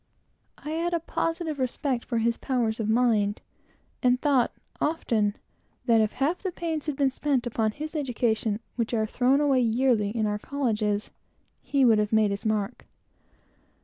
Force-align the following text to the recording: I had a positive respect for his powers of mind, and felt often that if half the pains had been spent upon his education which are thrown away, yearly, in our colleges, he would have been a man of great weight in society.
I 0.57 0.71
had 0.71 0.95
a 0.95 0.99
positive 0.99 1.59
respect 1.59 2.05
for 2.05 2.17
his 2.17 2.35
powers 2.35 2.79
of 2.79 2.89
mind, 2.89 3.39
and 4.01 4.19
felt 4.19 4.49
often 4.81 5.35
that 5.85 6.01
if 6.01 6.13
half 6.13 6.41
the 6.41 6.51
pains 6.51 6.87
had 6.87 6.95
been 6.95 7.11
spent 7.11 7.45
upon 7.45 7.69
his 7.69 7.95
education 7.95 8.59
which 8.77 8.95
are 8.95 9.05
thrown 9.05 9.39
away, 9.39 9.59
yearly, 9.61 10.09
in 10.09 10.25
our 10.25 10.39
colleges, 10.39 11.11
he 11.61 11.85
would 11.85 11.99
have 11.99 12.09
been 12.09 12.17
a 12.17 12.21
man 12.23 12.25
of 12.25 12.41
great 12.41 12.51
weight 12.51 12.61
in 12.63 12.69
society. 12.69 12.85